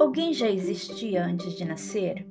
[0.00, 2.26] Alguém já existia antes de nascer?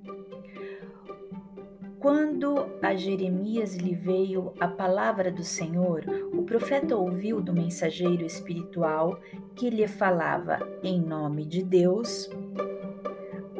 [1.99, 6.03] Quando a Jeremias lhe veio a palavra do Senhor,
[6.33, 9.19] o profeta ouviu do mensageiro espiritual
[9.55, 12.27] que lhe falava em nome de Deus,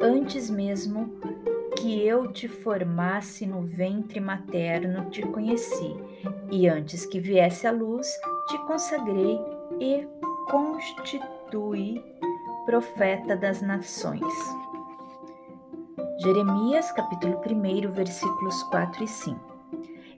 [0.00, 1.14] antes mesmo
[1.78, 5.94] que eu te formasse no ventre materno, te conheci,
[6.50, 8.08] e antes que viesse a luz,
[8.48, 9.38] te consagrei
[9.78, 10.04] e
[10.50, 12.02] constituí
[12.70, 14.22] profeta das nações.
[16.20, 19.40] Jeremias, capítulo 1, versículos 4 e 5.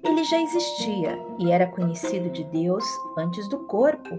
[0.05, 2.85] Ele já existia e era conhecido de Deus
[3.17, 4.19] antes do corpo,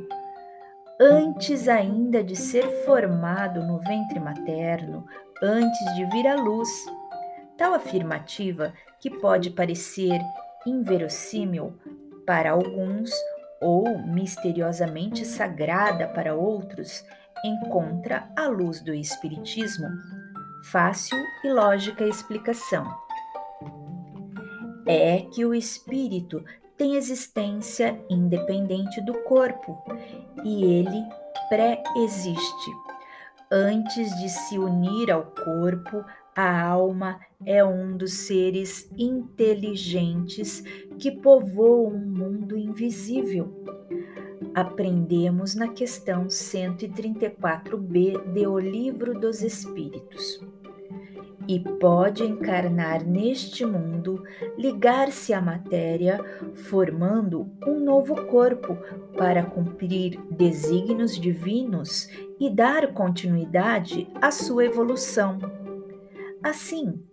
[0.99, 5.05] antes ainda de ser formado no ventre materno,
[5.39, 6.69] antes de vir à luz.
[7.55, 10.19] Tal afirmativa, que pode parecer
[10.65, 11.77] inverossímil
[12.25, 13.11] para alguns
[13.61, 17.05] ou misteriosamente sagrada para outros,
[17.43, 19.87] encontra a luz do Espiritismo
[20.63, 22.85] fácil e lógica explicação.
[24.85, 26.43] É que o espírito
[26.77, 29.77] tem existência independente do corpo
[30.43, 31.03] e ele
[31.49, 32.71] pré-existe.
[33.51, 36.03] Antes de se unir ao corpo,
[36.35, 40.63] a alma é um dos seres inteligentes
[40.97, 43.63] que povoam um mundo invisível
[44.53, 50.39] aprendemos na questão 134b de O Livro dos Espíritos.
[51.47, 54.23] E pode encarnar neste mundo,
[54.57, 56.23] ligar-se à matéria,
[56.53, 58.77] formando um novo corpo
[59.17, 62.07] para cumprir desígnios divinos
[62.39, 65.37] e dar continuidade à sua evolução.
[66.41, 67.03] Assim,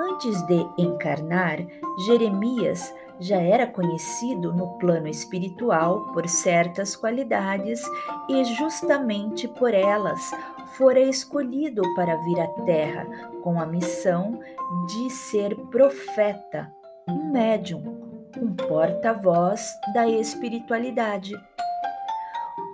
[0.00, 1.64] antes de encarnar,
[2.06, 7.82] Jeremias já era conhecido no plano espiritual por certas qualidades
[8.28, 10.30] e justamente por elas
[10.76, 13.06] fora escolhido para vir à Terra
[13.42, 14.40] com a missão
[14.86, 16.72] de ser profeta,
[17.08, 21.32] um médium, um porta-voz da espiritualidade.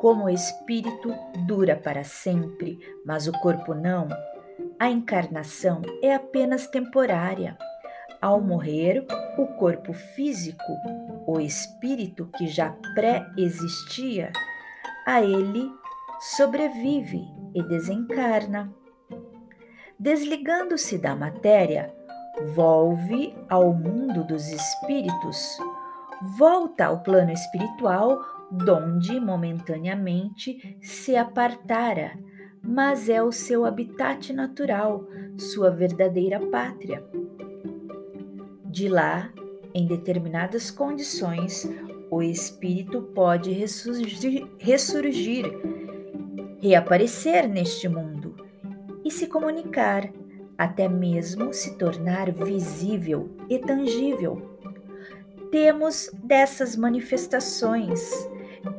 [0.01, 1.15] Como o espírito
[1.47, 4.09] dura para sempre, mas o corpo não,
[4.79, 7.57] a encarnação é apenas temporária.
[8.23, 9.05] Ao morrer,
[9.37, 10.63] o corpo físico,
[11.27, 14.31] o espírito que já pré-existia,
[15.05, 15.69] a ele
[16.21, 18.73] sobrevive e desencarna.
[19.99, 21.93] Desligando-se da matéria,
[22.55, 25.59] volve ao mundo dos espíritos,
[26.39, 28.21] volta ao plano espiritual,
[28.53, 32.13] donde momentaneamente se apartara,
[32.63, 35.05] mas é o seu habitat natural,
[35.37, 37.05] sua verdadeira pátria.
[38.73, 39.31] De lá,
[39.75, 41.71] em determinadas condições,
[42.11, 45.45] o espírito pode ressurgir, ressurgir,
[46.59, 48.35] reaparecer neste mundo
[49.05, 50.11] e se comunicar,
[50.57, 54.59] até mesmo se tornar visível e tangível.
[55.51, 58.01] Temos dessas manifestações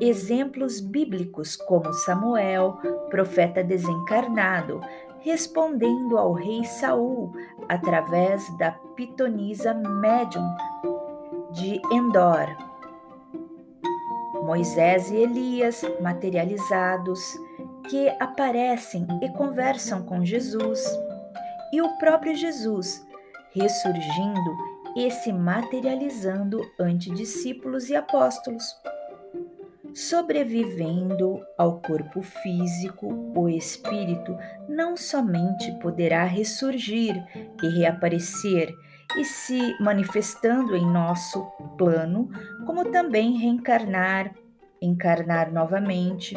[0.02, 2.80] exemplos bíblicos como Samuel,
[3.12, 4.82] profeta desencarnado,
[5.24, 7.32] respondendo ao rei Saul
[7.68, 10.48] através da pitonisa médium
[11.52, 12.48] de Endor.
[14.44, 17.20] Moisés e Elias materializados
[17.90, 20.84] que aparecem e conversam com Jesus,
[21.72, 23.06] e o próprio Jesus
[23.54, 24.58] ressurgindo
[24.96, 28.64] e se materializando ante discípulos e apóstolos.
[29.94, 34.36] Sobrevivendo ao corpo físico, o espírito
[34.68, 37.16] não somente poderá ressurgir
[37.62, 38.74] e reaparecer
[39.20, 41.46] e se manifestando em nosso
[41.78, 42.28] plano,
[42.66, 44.34] como também reencarnar,
[44.82, 46.36] encarnar novamente.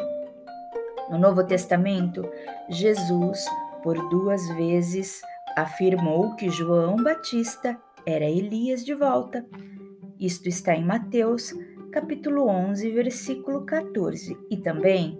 [1.08, 2.28] No Novo Testamento,
[2.68, 3.42] Jesus,
[3.82, 5.22] por duas vezes,
[5.56, 9.46] afirmou que João Batista era Elias de volta.
[10.20, 11.54] Isto está em Mateus
[11.96, 15.18] capítulo 11, versículo 14, e também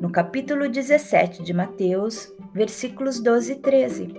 [0.00, 4.14] no capítulo 17 de Mateus, versículos 12 e 13.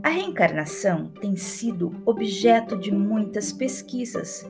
[0.00, 4.48] A reencarnação tem sido objeto de muitas pesquisas.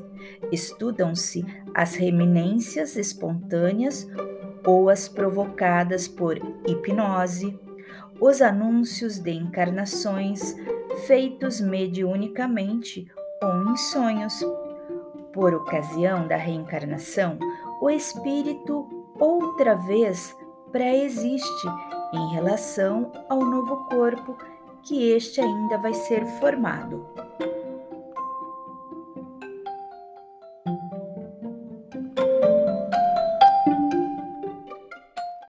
[0.52, 1.42] Estudam-se
[1.74, 4.06] as reminências espontâneas
[4.62, 6.36] ou as provocadas por
[6.68, 7.58] hipnose,
[8.20, 10.54] os anúncios de encarnações
[11.06, 13.10] feitos mediunicamente
[13.42, 14.44] ou em sonhos
[15.36, 17.38] por ocasião da reencarnação,
[17.78, 18.88] o espírito
[19.20, 20.34] outra vez
[20.72, 21.68] pré-existe
[22.14, 24.34] em relação ao novo corpo
[24.82, 27.06] que este ainda vai ser formado.